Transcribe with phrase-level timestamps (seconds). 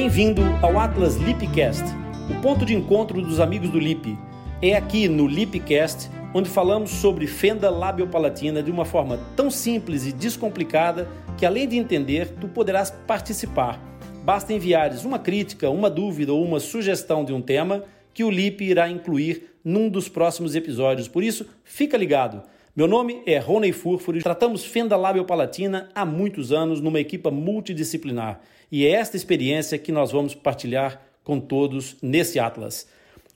[0.00, 1.82] Bem-vindo ao Atlas Lipcast,
[2.30, 4.16] o ponto de encontro dos amigos do Lip.
[4.62, 10.12] É aqui no Lipcast onde falamos sobre fenda labiopalatina de uma forma tão simples e
[10.12, 13.82] descomplicada que, além de entender, tu poderás participar.
[14.22, 17.82] Basta enviares uma crítica, uma dúvida ou uma sugestão de um tema
[18.14, 21.08] que o Lip irá incluir num dos próximos episódios.
[21.08, 22.44] Por isso, fica ligado.
[22.78, 28.86] Meu nome é Rony Furfuri, tratamos fenda labiopalatina há muitos anos numa equipa multidisciplinar e
[28.86, 32.86] é esta experiência que nós vamos partilhar com todos nesse Atlas.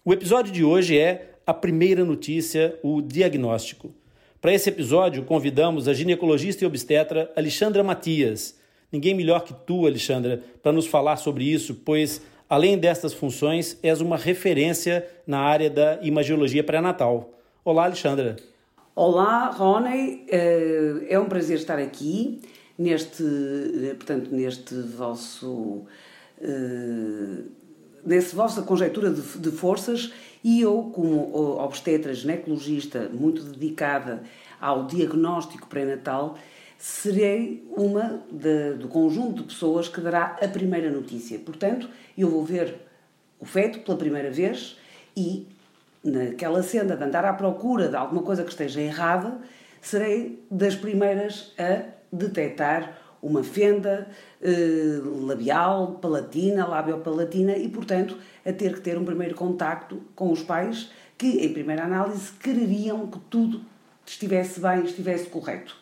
[0.04, 3.92] O episódio de hoje é a primeira notícia, o diagnóstico.
[4.40, 8.56] Para esse episódio, convidamos a ginecologista e obstetra Alexandra Matias.
[8.92, 14.00] Ninguém melhor que tu, Alexandra, para nos falar sobre isso, pois, além destas funções, és
[14.00, 17.36] uma referência na área da imagiologia pré-natal.
[17.64, 18.51] Olá, Alexandra.
[18.94, 22.42] Olá, Rony, eh, é um prazer estar aqui
[22.76, 25.86] neste, eh, portanto, neste vosso,
[26.38, 27.42] eh,
[28.04, 30.12] nesse vossa conjectura de, de forças
[30.44, 34.24] e eu, como obstetra ginecologista muito dedicada
[34.60, 36.36] ao diagnóstico pré-natal,
[36.76, 41.38] serei uma de, do conjunto de pessoas que dará a primeira notícia.
[41.38, 42.74] Portanto, eu vou ver
[43.40, 44.76] o feto pela primeira vez
[45.16, 45.46] e
[46.04, 49.38] naquela senda de andar à procura de alguma coisa que esteja errada,
[49.80, 54.08] serei das primeiras a detectar uma fenda
[54.40, 60.42] eh, labial, palatina, labiopalatina e, portanto, a ter que ter um primeiro contacto com os
[60.42, 63.60] pais que, em primeira análise, quereriam que tudo
[64.04, 65.81] estivesse bem, estivesse correto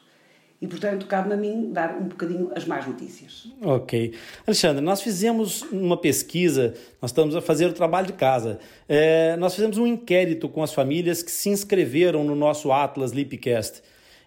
[0.61, 3.49] e, portanto, cabe-me a mim dar um bocadinho as más notícias.
[3.63, 4.13] Ok.
[4.47, 8.59] Alexandre, nós fizemos uma pesquisa, nós estamos a fazer o trabalho de casa.
[8.87, 13.81] É, nós fizemos um inquérito com as famílias que se inscreveram no nosso Atlas Lipcast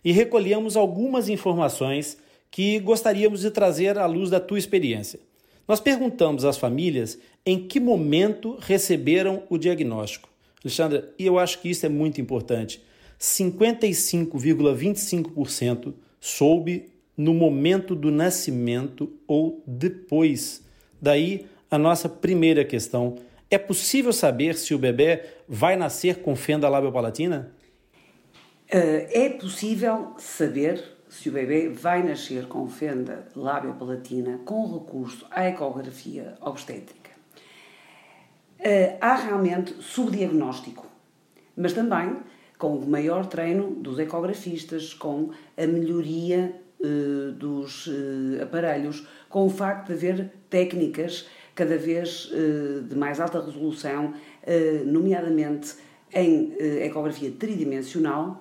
[0.03, 2.17] e recolhemos algumas informações
[2.49, 5.19] que gostaríamos de trazer à luz da tua experiência.
[5.67, 10.27] Nós perguntamos às famílias em que momento receberam o diagnóstico.
[10.63, 12.81] Alexandre, e eu acho que isso é muito importante.
[13.19, 20.63] 55,25% soube no momento do nascimento ou depois.
[21.01, 23.17] Daí a nossa primeira questão:
[23.51, 27.51] é possível saber se o bebê vai nascer com fenda labiopalatina?
[28.73, 35.49] Uh, é possível saber se o bebê vai nascer com fenda labiopalatina com recurso à
[35.49, 37.11] ecografia obstétrica.
[38.61, 40.87] Uh, há realmente subdiagnóstico,
[41.55, 42.15] mas também
[42.57, 49.49] com o maior treino dos ecografistas, com a melhoria uh, dos uh, aparelhos, com o
[49.49, 54.13] facto de haver técnicas cada vez uh, de mais alta resolução,
[54.85, 55.75] nomeadamente
[56.13, 58.39] em ecografia tridimensional,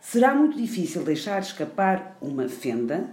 [0.00, 3.10] será muito difícil deixar escapar uma fenda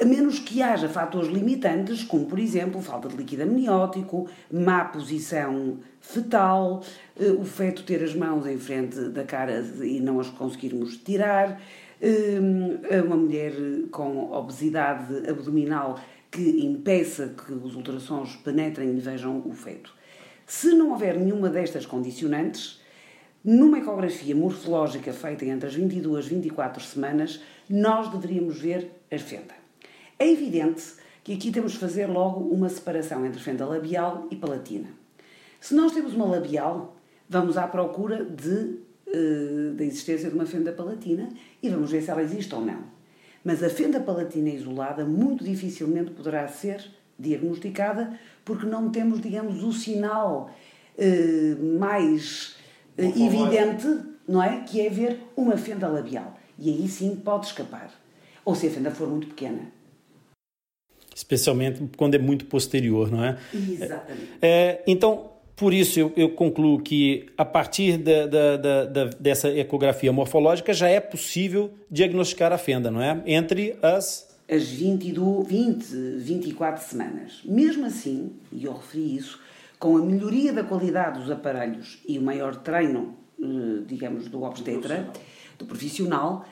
[0.00, 5.78] a menos que haja fatores limitantes, como por exemplo falta de líquido amniótico, má posição
[6.00, 6.82] fetal,
[7.18, 11.60] eh, o feto ter as mãos em frente da cara e não as conseguirmos tirar,
[12.00, 13.52] eh, uma mulher
[13.90, 16.00] com obesidade abdominal
[16.30, 19.94] que impeça que os ultrassons penetrem e vejam o feto.
[20.46, 22.80] Se não houver nenhuma destas condicionantes,
[23.44, 29.59] numa ecografia morfológica feita entre as 22 e 24 semanas, nós deveríamos ver a fenda.
[30.20, 30.84] É evidente
[31.24, 34.88] que aqui temos de fazer logo uma separação entre fenda labial e palatina.
[35.58, 36.94] Se nós temos uma labial,
[37.26, 41.30] vamos à procura de, uh, da existência de uma fenda palatina
[41.62, 42.84] e vamos ver se ela existe ou não.
[43.42, 46.84] Mas a fenda palatina isolada muito dificilmente poderá ser
[47.18, 48.12] diagnosticada
[48.44, 50.50] porque não temos, digamos, o sinal
[50.98, 52.56] uh, mais
[52.98, 53.86] uh, evidente,
[54.28, 54.64] não é?
[54.64, 56.38] Que é ver uma fenda labial.
[56.58, 57.90] E aí sim pode escapar.
[58.44, 59.79] Ou se a fenda for muito pequena
[61.20, 63.38] especialmente quando é muito posterior, não é?
[63.54, 64.28] Exatamente.
[64.40, 70.12] É, então, por isso eu, eu, concluo que a partir da, da, da, dessa ecografia
[70.12, 73.22] morfológica já é possível diagnosticar a fenda, não é?
[73.26, 75.84] Entre as as 22, 20,
[76.18, 77.40] 24 semanas.
[77.44, 79.38] Mesmo assim, e eu referi isso,
[79.78, 85.08] com a melhoria da qualidade dos aparelhos e o maior treino, eh, digamos, do obstetra,
[85.56, 86.44] do profissional,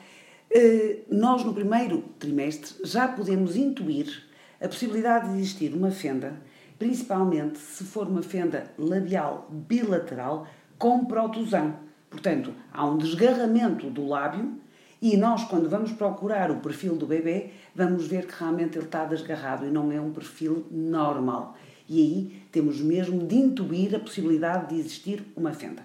[0.49, 4.28] eh, nós no primeiro trimestre já podemos intuir
[4.61, 6.33] a possibilidade de existir uma fenda,
[6.77, 10.47] principalmente se for uma fenda labial bilateral
[10.77, 11.75] com protusão.
[12.09, 14.57] Portanto, há um desgarramento do lábio
[15.01, 19.05] e nós, quando vamos procurar o perfil do bebê, vamos ver que realmente ele está
[19.05, 21.55] desgarrado e não é um perfil normal.
[21.87, 25.83] E aí temos mesmo de intuir a possibilidade de existir uma fenda.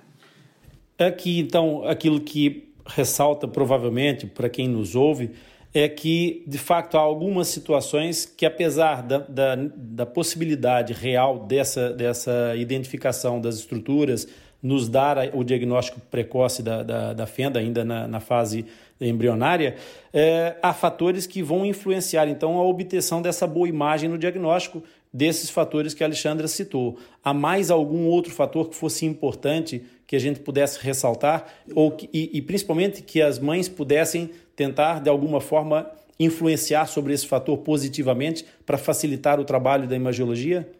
[0.99, 5.31] Aqui, então, aquilo que ressalta provavelmente para quem nos ouve
[5.75, 11.93] é que, de fato, há algumas situações que, apesar da, da, da possibilidade real dessa,
[11.93, 14.29] dessa identificação das estruturas,
[14.63, 18.65] nos dar o diagnóstico precoce da, da, da fenda, ainda na, na fase
[19.01, 19.75] embrionária,
[20.13, 24.83] é, há fatores que vão influenciar, então, a obtenção dessa boa imagem no diagnóstico,
[25.13, 26.99] desses fatores que a Alexandra citou.
[27.23, 32.09] Há mais algum outro fator que fosse importante que a gente pudesse ressaltar, ou que,
[32.13, 37.59] e, e principalmente que as mães pudessem tentar, de alguma forma, influenciar sobre esse fator
[37.59, 40.71] positivamente para facilitar o trabalho da imagiologia?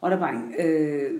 [0.00, 1.12] Ora bem, eh,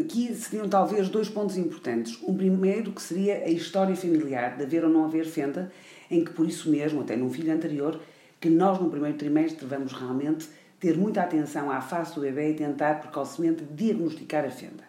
[0.00, 2.18] aqui seriam talvez dois pontos importantes.
[2.22, 5.72] Um primeiro que seria a história familiar, de haver ou não haver fenda,
[6.10, 7.98] em que por isso mesmo, até num filho anterior,
[8.38, 10.46] que nós no primeiro trimestre vamos realmente
[10.78, 14.84] ter muita atenção à face do bebê e tentar precocemente diagnosticar a fenda.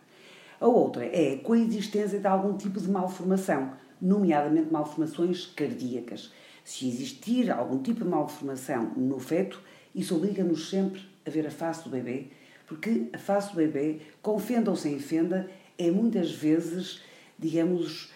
[0.59, 6.31] A outra é a coexistência de algum tipo de malformação, nomeadamente malformações cardíacas.
[6.63, 9.61] Se existir algum tipo de malformação no feto,
[9.93, 12.27] isso obriga-nos sempre a ver a face do bebê,
[12.67, 17.01] porque a face do bebê, com fenda ou sem fenda, é muitas vezes,
[17.37, 18.11] digamos,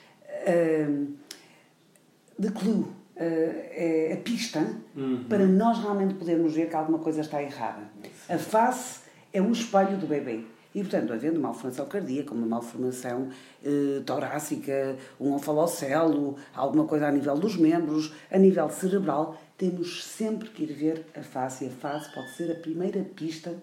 [0.48, 1.14] uh,
[2.38, 5.24] de clue, uh, é a pista uhum.
[5.28, 7.90] para nós realmente podermos ver que alguma coisa está errada.
[8.30, 9.02] A face
[9.32, 10.46] é o espelho do bebê.
[10.74, 13.30] E, portanto, havendo malformação cardíaca, uma malformação
[13.64, 20.50] eh, torácica, um onfalocelo, alguma coisa a nível dos membros, a nível cerebral, temos sempre
[20.50, 21.66] que ir ver a face.
[21.66, 23.56] E a face pode ser a primeira pista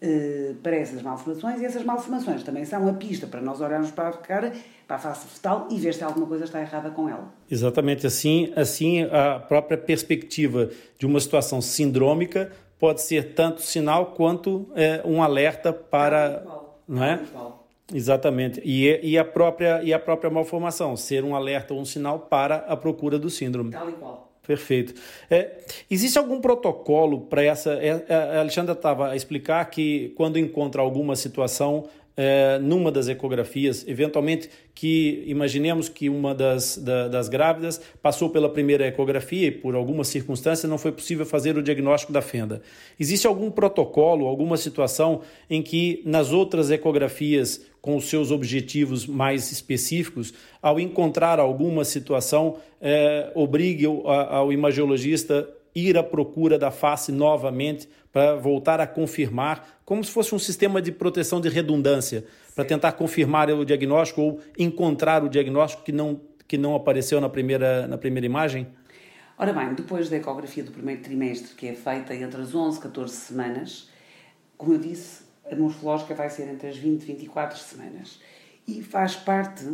[0.00, 1.60] eh, para essas malformações.
[1.60, 4.52] E essas malformações também são a pista para nós olharmos para a cara,
[4.86, 7.34] para a face fetal e ver se alguma coisa está errada com ela.
[7.50, 14.68] Exatamente assim, assim a própria perspectiva de uma situação sindrômica pode ser tanto sinal quanto
[14.74, 16.44] é, um alerta para.
[16.86, 17.20] Não é?
[17.92, 18.60] Exatamente.
[18.64, 22.56] E, e, a própria, e a própria malformação, ser um alerta ou um sinal para
[22.56, 23.70] a procura do síndrome.
[23.70, 24.28] Tal e qual.
[24.46, 24.94] Perfeito.
[25.30, 25.58] É,
[25.90, 27.74] existe algum protocolo para essa?
[27.74, 31.86] É, é a Alexandra estava a explicar que quando encontra alguma situação
[32.20, 38.48] é, numa das ecografias, eventualmente que imaginemos que uma das, da, das grávidas passou pela
[38.48, 42.60] primeira ecografia e por alguma circunstância não foi possível fazer o diagnóstico da fenda.
[42.98, 49.52] Existe algum protocolo, alguma situação em que nas outras ecografias com os seus objetivos mais
[49.52, 55.48] específicos, ao encontrar alguma situação, é, obrigue ao, ao imagiologista
[55.86, 60.80] ir à procura da face novamente para voltar a confirmar, como se fosse um sistema
[60.80, 66.20] de proteção de redundância, para tentar confirmar o diagnóstico ou encontrar o diagnóstico que não,
[66.46, 68.66] que não apareceu na primeira, na primeira imagem?
[69.38, 72.82] Ora bem, depois da ecografia do primeiro trimestre, que é feita entre as 11 e
[72.82, 73.88] 14 semanas,
[74.56, 78.20] como eu disse, a morfológica vai ser entre as 20 e 24 semanas.
[78.66, 79.64] E faz parte,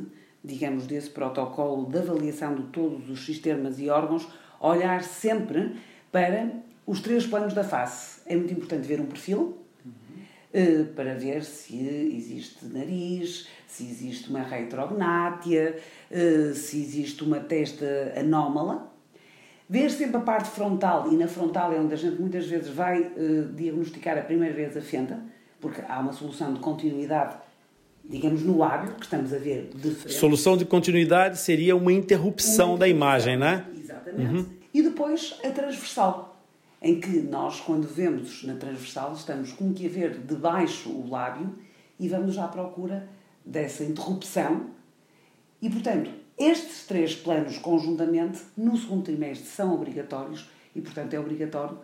[0.45, 4.29] digamos, desse protocolo de avaliação de todos os sistemas e órgãos,
[4.61, 5.77] olhar sempre
[6.14, 6.49] para
[6.87, 8.20] os três planos da face.
[8.25, 10.87] É muito importante ver um perfil, uhum.
[10.94, 11.76] para ver se
[12.14, 15.76] existe nariz, se existe uma retrognátia,
[16.08, 18.93] eh, se existe uma testa anómala.
[19.69, 23.02] Ver sempre a parte frontal, e na frontal é onde a gente muitas vezes vai
[23.02, 25.19] eh, diagnosticar a primeira vez a fenda,
[25.61, 27.34] porque há uma solução de continuidade,
[28.05, 30.14] digamos, no lábio, que estamos a ver de frente.
[30.14, 33.64] Solução de continuidade seria uma interrupção uma da imagem, não é?
[33.76, 34.33] Exatamente.
[34.33, 34.63] Uhum.
[34.75, 36.37] E depois a transversal,
[36.83, 41.54] em que nós, quando vemos na transversal, estamos como que a ver debaixo o lábio
[41.99, 43.09] e vamos à procura
[43.47, 44.71] dessa interrupção.
[45.62, 51.78] E, portanto, estes três planos conjuntamente, no segundo trimestre, são obrigatórios e, portanto, é obrigatório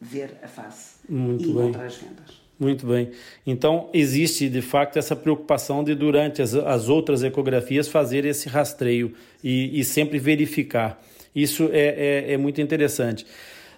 [0.00, 1.52] ver a face Muito e bem.
[1.56, 2.40] encontrar as vendas.
[2.58, 3.10] Muito bem.
[3.46, 9.14] Então, existe de facto essa preocupação de, durante as, as outras ecografias, fazer esse rastreio
[9.44, 11.00] e, e sempre verificar.
[11.34, 13.26] Isso é, é, é muito interessante.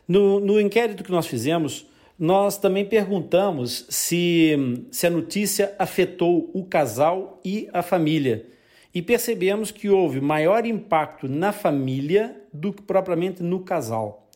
[0.07, 1.87] No, no inquérito que nós fizemos,
[2.19, 8.47] nós também perguntamos se, se a notícia afetou o casal e a família.
[8.95, 14.29] E percebemos que houve maior impacto na família do que propriamente no casal.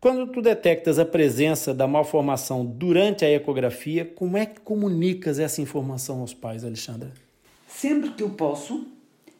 [0.00, 5.60] Quando tu detectas a presença da malformação durante a ecografia, como é que comunicas essa
[5.60, 7.12] informação aos pais, Alexandra?
[7.66, 8.86] Sempre que eu posso,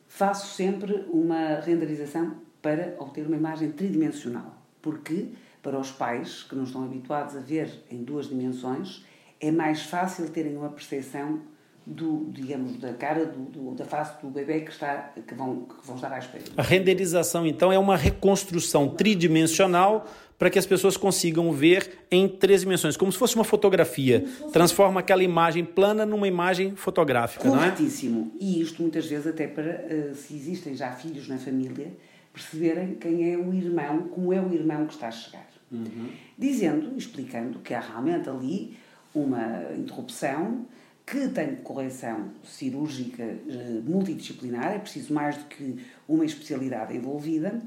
[0.09, 4.57] faço sempre uma renderização para obter uma imagem tridimensional.
[4.83, 5.29] Porque,
[5.63, 9.05] para os pais que não estão habituados a ver em duas dimensões,
[9.41, 11.41] é mais fácil terem uma percepção
[11.87, 15.87] do, digamos, da cara, do, do, da face do bebê que, está, que, vão, que
[15.87, 16.45] vão estar à espera.
[16.57, 20.07] A renderização, então, é uma reconstrução tridimensional
[20.39, 24.25] para que as pessoas consigam ver em três dimensões, como se fosse uma fotografia.
[24.53, 28.21] Transforma aquela imagem plana numa imagem fotográfica, Corretíssimo.
[28.21, 28.45] não é?
[28.45, 31.91] E isto muitas vezes até para, uh, se existem já filhos na família,
[32.39, 35.49] perceberem quem é o irmão, como é o irmão que está a chegar.
[35.71, 36.09] Uhum.
[36.39, 38.77] Dizendo, explicando que há realmente ali
[39.15, 40.67] uma interrupção
[41.05, 47.61] que tem correção cirúrgica eh, multidisciplinar, é preciso mais do que uma especialidade envolvida,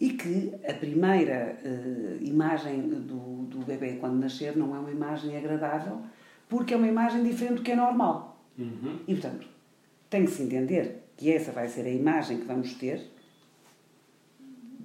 [0.00, 5.36] e que a primeira eh, imagem do, do bebê quando nascer não é uma imagem
[5.36, 6.00] agradável,
[6.48, 8.44] porque é uma imagem diferente do que é normal.
[8.58, 8.98] Uhum.
[9.06, 9.48] E, portanto,
[10.10, 13.00] tem que se entender que essa vai ser a imagem que vamos ter,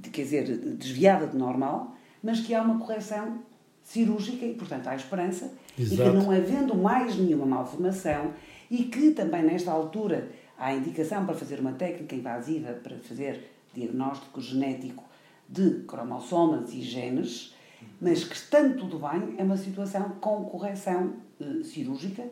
[0.09, 3.39] quer dizer, desviada de normal, mas que há uma correção
[3.83, 6.01] cirúrgica e, portanto, há esperança Exato.
[6.01, 8.33] e que não havendo mais nenhuma malformação
[8.69, 14.41] e que também nesta altura há indicação para fazer uma técnica invasiva para fazer diagnóstico
[14.41, 15.03] genético
[15.47, 17.55] de cromossomas e genes,
[18.01, 22.25] mas que estando tudo bem, é uma situação com correção eh, cirúrgica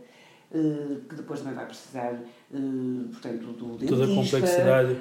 [0.51, 2.57] que depois também vai precisar, eh,
[3.11, 4.37] portanto, do dentista,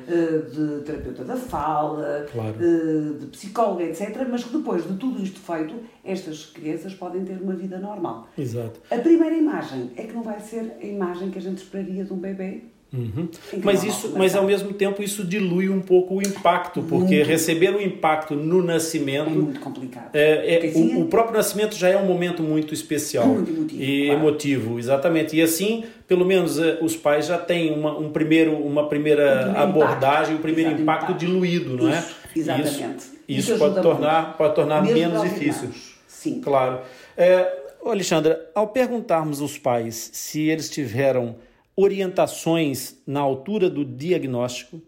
[0.08, 2.56] eh, de terapeuta da fala, Claro.
[2.60, 4.26] eh, de psicóloga, etc.
[4.28, 5.74] Mas que depois de tudo isto feito,
[6.04, 8.28] estas crianças podem ter uma vida normal.
[8.36, 8.80] Exato.
[8.90, 12.12] A primeira imagem é que não vai ser a imagem que a gente esperaria de
[12.12, 12.64] um bebê.
[12.92, 13.28] Uhum.
[13.64, 17.26] Mas, isso, mas ao mesmo tempo isso dilui um pouco o impacto, porque Muito.
[17.28, 20.10] receber o impacto no É nascimento muito complicado.
[20.14, 23.82] É, é, assim o, o próprio nascimento já é um momento muito especial Muito emotivo,
[23.82, 24.20] e claro.
[24.20, 25.34] emotivo, exatamente.
[25.36, 29.60] E assim, pelo menos eh, os pais já têm uma, um primeiro, uma primeira Um
[29.60, 30.38] abordagem, impacto.
[30.38, 31.18] um primeiro Exato, impacto, impacto.
[31.26, 31.98] diluído, não é?
[31.98, 32.76] Isso, exatamente.
[32.76, 34.36] Isso, Isso isso pode tornar, muito.
[34.36, 35.64] pode tornar Mesmo menos difícil.
[35.64, 35.94] irmãos.
[36.06, 36.40] Sim.
[36.40, 36.78] Claro.
[37.16, 37.52] É,
[37.84, 41.34] Alexandra, ao perguntarmos aos pais se eles tiveram
[41.76, 44.80] orientações na altura do diagnóstico,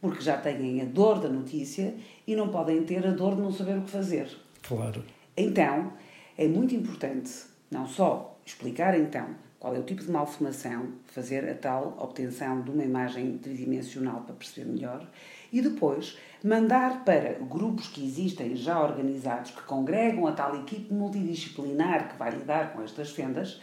[0.00, 1.94] porque já têm a dor da notícia
[2.26, 4.28] e não podem ter a dor de não saber o que fazer.
[4.66, 5.04] Claro.
[5.36, 5.92] Então,
[6.36, 7.30] é muito importante
[7.70, 12.70] não só explicar então qual é o tipo de malformação, fazer a tal obtenção de
[12.70, 15.08] uma imagem tridimensional para perceber melhor,
[15.50, 22.10] e depois mandar para grupos que existem já organizados, que congregam a tal equipe multidisciplinar
[22.10, 23.58] que vai lidar com estas fendas,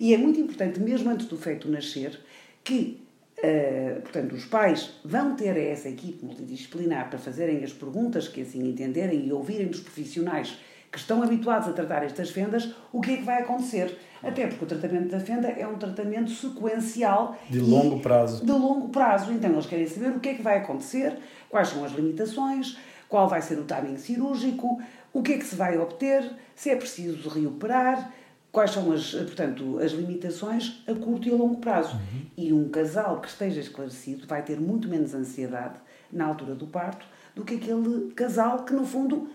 [0.00, 2.18] e é muito importante, mesmo antes do feito nascer,
[2.64, 3.00] que
[3.36, 8.66] Uh, portanto, os pais vão ter essa equipe multidisciplinar para fazerem as perguntas que assim
[8.66, 10.56] entenderem e ouvirem dos profissionais
[10.94, 13.98] que estão habituados a tratar estas fendas o que é que vai acontecer.
[14.22, 18.46] Até porque o tratamento da fenda é um tratamento sequencial De longo prazo.
[18.46, 19.32] De longo prazo.
[19.32, 21.18] Então, eles querem saber o que é que vai acontecer,
[21.50, 24.80] quais são as limitações, qual vai ser o timing cirúrgico,
[25.12, 28.12] o que é que se vai obter, se é preciso reoperar,
[28.52, 32.00] quais são as, portanto, as limitações a curto e a longo prazo.
[32.36, 35.74] E um casal que esteja esclarecido vai ter muito menos ansiedade
[36.12, 39.28] na altura do parto do que aquele casal que, no fundo,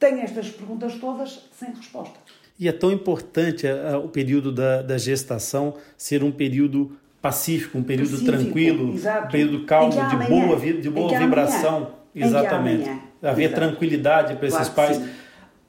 [0.00, 2.18] tem estas perguntas todas sem resposta.
[2.58, 7.78] E é tão importante a, a, o período da, da, gestação ser um período pacífico,
[7.78, 9.26] um período Pacífico, tranquilo, exato.
[9.26, 11.76] um período calmo, de amanhã, boa, de boa vibração.
[11.76, 12.90] Amanhã, Exatamente.
[13.22, 13.60] Haver exato.
[13.60, 14.96] tranquilidade para esses Claro pais.
[14.96, 15.10] sim.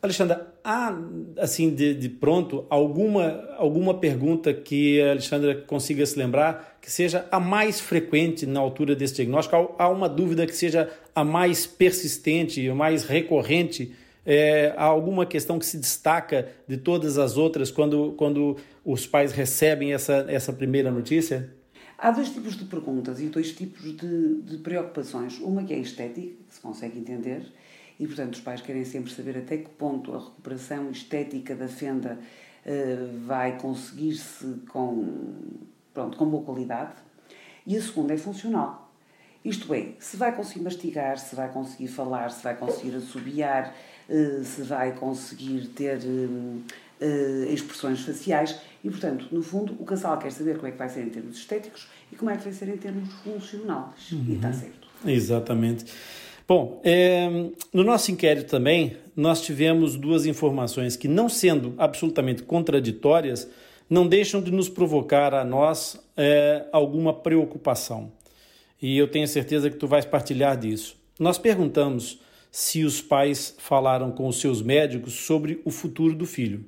[0.01, 0.97] Alexandra, há,
[1.37, 7.27] assim, de, de, pronto, alguma, alguma pergunta que a Alexandra consiga se lembrar que seja
[7.29, 9.55] a mais frequente na altura desse diagnóstico?
[9.77, 13.93] Há, há uma dúvida que seja a mais persistente, a mais recorrente?
[14.25, 19.31] É, há alguma questão que se destaca de todas as outras quando, quando os pais
[19.31, 21.53] recebem essa, essa primeira notícia?
[21.97, 25.39] Há dois tipos de perguntas e dois tipos de, de preocupações.
[25.39, 27.51] Uma que é estética, que se consegue entender,
[27.99, 32.17] e, portanto, os pais querem sempre saber até que ponto a recuperação estética da fenda
[32.65, 35.07] uh, vai conseguir-se com,
[35.93, 36.93] pronto, com boa qualidade.
[37.67, 38.91] E a segunda é funcional.
[39.45, 43.75] Isto é, se vai conseguir mastigar, se vai conseguir falar, se vai conseguir assobiar,
[44.43, 45.99] se vai conseguir ter
[47.01, 48.59] uh, expressões faciais.
[48.83, 51.37] E, portanto, no fundo, o casal quer saber como é que vai ser em termos
[51.37, 54.11] estéticos e como é que vai ser em termos funcionais.
[54.11, 54.25] Uhum.
[54.29, 54.87] E está certo.
[55.05, 55.85] Exatamente.
[56.47, 57.29] Bom, é,
[57.71, 63.47] no nosso inquérito também, nós tivemos duas informações que, não sendo absolutamente contraditórias,
[63.89, 68.11] não deixam de nos provocar a nós é, alguma preocupação.
[68.81, 70.97] E eu tenho certeza que tu vais partilhar disso.
[71.19, 72.19] Nós perguntamos
[72.51, 76.65] se os pais falaram com os seus médicos sobre o futuro do filho.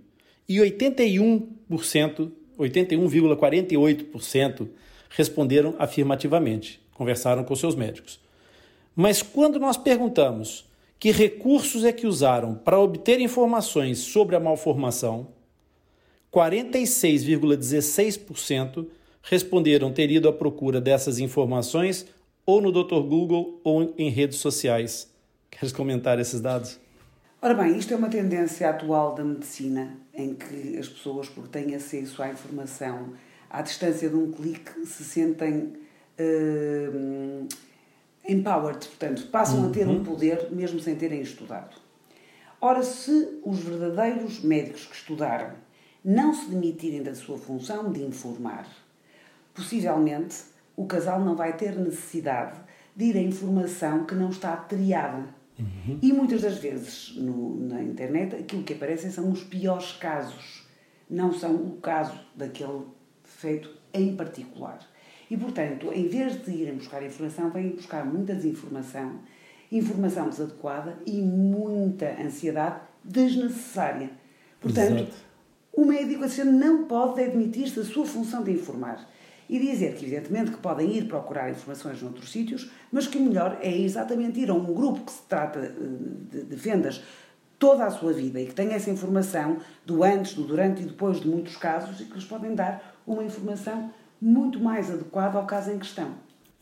[0.47, 4.69] e 81%, 81,48%
[5.09, 8.17] responderam afirmativamente, conversaram com seus médicos.
[8.95, 10.65] Mas quando nós perguntamos
[10.99, 15.27] que recursos é que usaram para obter informações sobre a malformação,
[16.31, 18.87] 46,16%
[19.21, 22.07] responderam ter ido à procura dessas informações
[22.45, 23.01] ou no Dr.
[23.01, 25.12] Google ou em redes sociais.
[25.59, 26.79] Queres comentar esses dados?
[27.41, 31.75] Ora bem, isto é uma tendência atual da medicina, em que as pessoas, por têm
[31.75, 33.13] acesso à informação
[33.49, 35.73] à distância de um clique, se sentem
[36.19, 37.47] uh,
[38.27, 40.03] empowered, portanto, passam a ter um uhum.
[40.03, 41.75] poder mesmo sem terem estudado.
[42.59, 45.51] Ora, se os verdadeiros médicos que estudaram
[46.03, 48.67] não se demitirem da sua função de informar,
[49.53, 50.37] possivelmente
[50.75, 52.59] o casal não vai ter necessidade
[52.95, 55.25] de ir a informação que não está triada.
[55.59, 55.99] Uhum.
[56.01, 60.67] E muitas das vezes no, na internet aquilo que aparecem são os piores casos,
[61.09, 62.81] não são o caso daquele
[63.23, 64.79] feito em particular.
[65.29, 69.19] E portanto, em vez de irem buscar informação, vêm buscar muita desinformação,
[69.71, 74.11] informação desadequada e muita ansiedade desnecessária.
[74.59, 75.15] Portanto, Exato.
[75.73, 79.07] o médico assim, não pode admitir-se da sua função de informar
[79.49, 83.57] e dizer que, evidentemente, que podem ir procurar informações noutros sítios, mas que o melhor
[83.61, 85.71] é exatamente ir a um grupo que se trata eh,
[86.31, 87.03] de, de vendas
[87.59, 91.21] toda a sua vida e que tem essa informação do antes, do durante e depois
[91.21, 93.89] de muitos casos e que lhes podem dar uma informação
[94.21, 96.11] muito mais adequada ao caso em questão.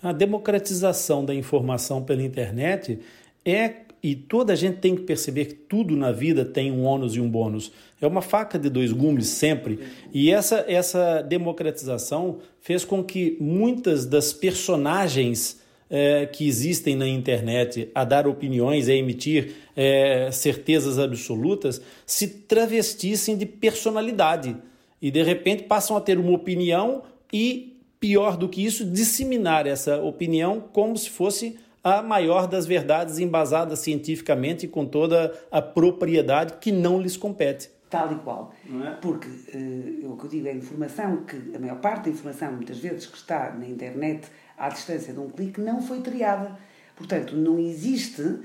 [0.01, 2.99] A democratização da informação pela internet
[3.45, 3.67] é
[4.03, 7.21] e toda a gente tem que perceber que tudo na vida tem um ônus e
[7.21, 7.71] um bônus.
[8.01, 9.79] É uma faca de dois gumes sempre.
[10.11, 17.89] E essa, essa democratização fez com que muitas das personagens é, que existem na internet
[17.93, 24.55] a dar opiniões, a emitir é, certezas absolutas, se travestissem de personalidade.
[25.01, 30.01] E de repente passam a ter uma opinião e, pior do que isso, disseminar essa
[30.01, 36.53] opinião como se fosse a maior das verdades embasada cientificamente e com toda a propriedade
[36.59, 37.69] que não lhes compete.
[37.89, 38.53] Tal e qual.
[38.85, 38.91] É?
[39.01, 42.53] Porque uh, o que eu digo é a informação, que a maior parte da informação,
[42.53, 46.57] muitas vezes, que está na internet à distância de um clique, não foi triada.
[46.95, 48.41] Portanto, não existe uh,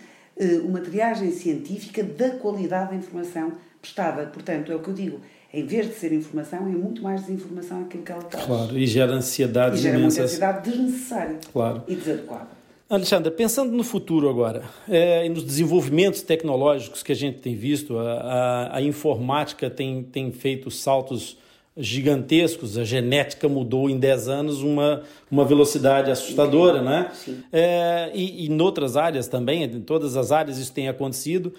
[0.65, 4.27] uma triagem científica da qualidade da informação prestada.
[4.27, 5.21] Portanto, é o que eu digo.
[5.55, 8.47] Em vez de ser informação, é muito mais desinformação aquilo que ela traz.
[8.47, 10.25] Claro, e gera ansiedade e gera imensas.
[10.25, 11.85] ansiedade desnecessária claro.
[11.87, 12.56] e desadequada.
[12.89, 17.99] Alexandra, pensando no futuro agora, é, e nos desenvolvimentos tecnológicos que a gente tem visto,
[17.99, 21.37] a, a, a, informática tem, tem feito saltos
[21.77, 27.11] gigantescos, a genética mudou em 10 anos uma, uma velocidade assustadora, né?
[27.53, 31.53] É, e, e em outras áreas também, em todas as áreas isso tem acontecido.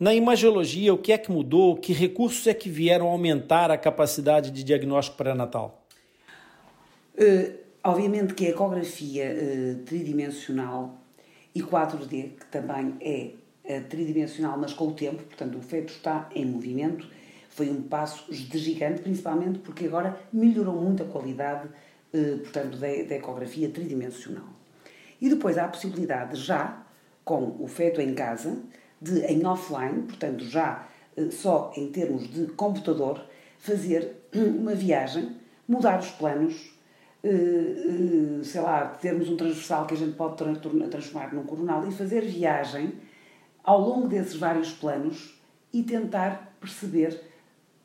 [0.00, 1.76] Na imagiologia, o que é que mudou?
[1.76, 5.84] Que recursos é que vieram aumentar a capacidade de diagnóstico pré-natal?
[7.16, 11.00] Uh Obviamente que a ecografia uh, tridimensional
[11.52, 13.32] e 4D, que também é
[13.64, 17.08] uh, tridimensional, mas com o tempo, portanto o feto está em movimento,
[17.48, 21.66] foi um passo de gigante, principalmente porque agora melhorou muito a qualidade,
[22.14, 24.46] uh, portanto, da, da ecografia tridimensional.
[25.20, 26.86] E depois há a possibilidade já,
[27.24, 28.62] com o feto em casa,
[29.00, 30.88] de em offline, portanto já
[31.30, 33.26] só em termos de computador,
[33.58, 35.36] fazer uma viagem,
[35.68, 36.71] mudar os planos,
[38.42, 40.36] sei lá, termos um transversal que a gente pode
[40.90, 42.94] transformar num coronal e fazer viagem
[43.62, 45.40] ao longo desses vários planos
[45.72, 47.20] e tentar perceber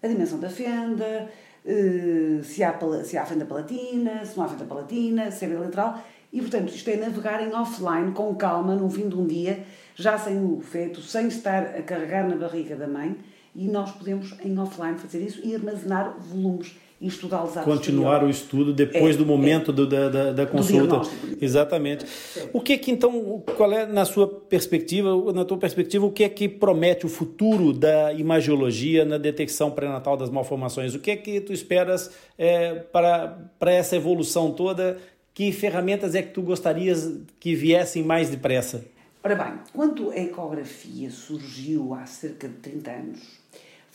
[0.01, 1.29] a dimensão da fenda,
[1.65, 6.01] eh, se há, se há fenda palatina, se não há fenda palatina, se é bilateral.
[6.31, 9.63] E, portanto, isto é navegar em offline, com calma, no fim de um dia,
[9.95, 13.15] já sem o feto, sem estar a carregar na barriga da mãe,
[13.55, 18.29] e nós podemos, em offline, fazer isso e armazenar volumes e estudá-los à Continuar o
[18.29, 21.01] estudo depois é, do momento é, do, da, da, da, consulta.
[21.39, 22.05] Exatamente.
[22.51, 26.23] O que é que então, qual é na sua perspectiva, na tua perspectiva, o que
[26.23, 30.95] é que promete o futuro da imagiologia na detecção pré-natal das malformações?
[30.95, 34.97] O que é que tu esperas é, para, para essa evolução toda?
[35.35, 38.83] Que ferramentas é que tu gostarias que viessem mais depressa?
[39.23, 43.19] Ora bem, quando a ecografia surgiu há cerca de 30 anos,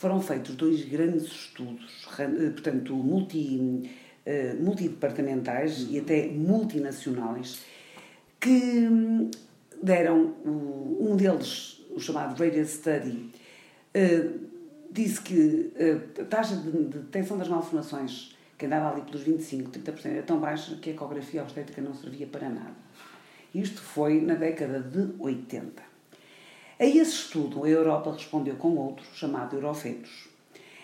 [0.03, 3.89] foram feitos dois grandes estudos, eh, portanto, multi,
[4.25, 7.63] eh, multidepartamentais e até multinacionais,
[8.37, 9.31] que hum,
[9.81, 13.31] deram, um deles, o chamado Radius Study,
[13.93, 14.27] eh,
[14.91, 15.71] disse que
[16.19, 20.75] a taxa de detecção das malformações, que andava ali pelos 25, 30%, era tão baixa
[20.81, 22.75] que a ecografia obstétrica não servia para nada.
[23.55, 25.92] Isto foi na década de 80.
[26.83, 30.27] A esse estudo, a Europa respondeu com outro, chamado Eurofetos,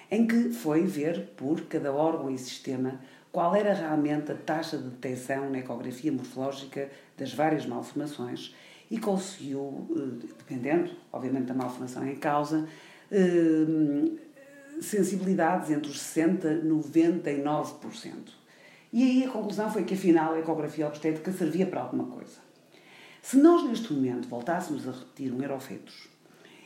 [0.09, 3.01] em que foi ver por cada órgão e sistema
[3.33, 8.55] qual era realmente a taxa de detecção na ecografia morfológica das várias malformações
[8.89, 12.65] e conseguiu, eh, dependendo, obviamente, da malformação em causa,
[13.11, 14.09] eh,
[14.79, 18.31] sensibilidades entre os 60% e 99%.
[18.93, 22.48] E aí a conclusão foi que afinal a ecografia obstétrica servia para alguma coisa.
[23.29, 26.07] Se nós neste momento voltássemos a repetir um Eurofetos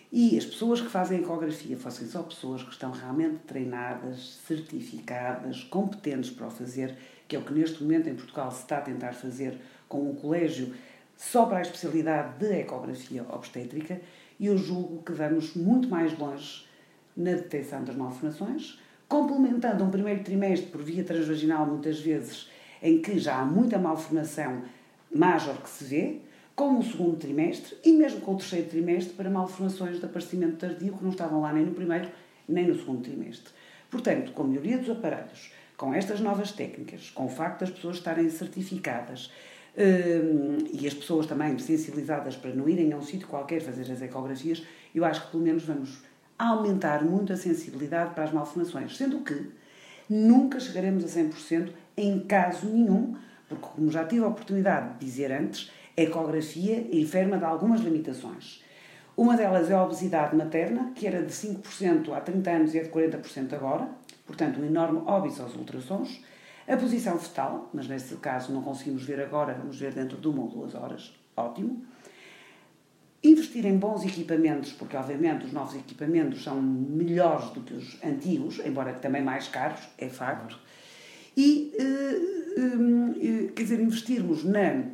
[0.09, 6.29] e as pessoas que fazem ecografia fossem só pessoas que estão realmente treinadas, certificadas, competentes
[6.29, 6.95] para o fazer,
[7.27, 10.15] que é o que neste momento em Portugal se está a tentar fazer com um
[10.15, 10.73] colégio
[11.17, 13.99] só para a especialidade de ecografia obstétrica,
[14.39, 16.65] eu julgo que vamos muito mais longe
[17.17, 22.49] na detecção das malformações, complementando um primeiro trimestre por via transvaginal, muitas vezes,
[22.81, 24.61] em que já há muita malformação
[25.13, 26.21] major que se vê,
[26.55, 30.93] com o segundo trimestre e mesmo com o terceiro trimestre para malformações de aparecimento tardio
[30.93, 32.09] que não estavam lá nem no primeiro
[32.47, 33.53] nem no segundo trimestre.
[33.89, 37.97] Portanto, com a melhoria dos aparelhos, com estas novas técnicas, com o facto das pessoas
[37.97, 39.31] estarem certificadas
[39.77, 44.01] hum, e as pessoas também sensibilizadas para não irem a um sítio qualquer fazer as
[44.01, 44.63] ecografias,
[44.93, 46.01] eu acho que pelo menos vamos
[46.37, 49.51] aumentar muito a sensibilidade para as malformações, sendo que
[50.09, 53.15] nunca chegaremos a 100% em caso nenhum,
[53.47, 58.63] porque como já tive a oportunidade de dizer antes, a ecografia enferma de algumas limitações.
[59.15, 62.83] Uma delas é a obesidade materna, que era de 5% há 30 anos e é
[62.83, 63.87] de 40% agora,
[64.25, 66.21] portanto, um enorme óbito aos ultrassons.
[66.67, 70.43] A posição fetal, mas nesse caso não conseguimos ver agora, vamos ver dentro de uma
[70.43, 71.85] ou duas horas, ótimo.
[73.23, 78.59] Investir em bons equipamentos, porque obviamente os novos equipamentos são melhores do que os antigos,
[78.65, 80.57] embora também mais caros, é facto.
[81.37, 84.85] E, eh, eh, quer dizer, investirmos na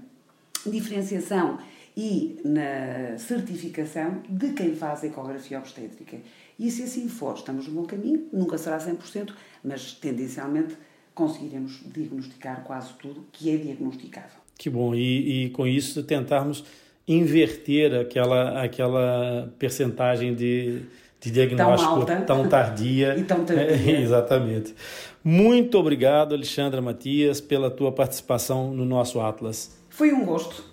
[0.66, 1.60] diferenciação
[1.96, 6.18] e na certificação de quem faz ecografia obstétrica.
[6.58, 10.76] E se assim for, estamos no bom caminho, nunca será 100%, mas tendencialmente
[11.14, 14.40] conseguiremos diagnosticar quase tudo que é diagnosticável.
[14.58, 16.64] Que bom, e, e com isso tentarmos
[17.08, 20.84] inverter aquela, aquela percentagem de,
[21.20, 23.16] de diagnóstico tão, tão tardia.
[23.20, 23.92] e tão tardia.
[23.98, 24.76] É, exatamente.
[25.24, 29.78] Muito obrigado, Alexandra Matias, pela tua participação no nosso Atlas.
[29.90, 30.64] Foi um gosto.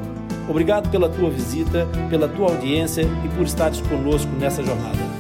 [0.49, 5.20] Obrigado pela tua visita, pela tua audiência e por estares conosco nessa jornada.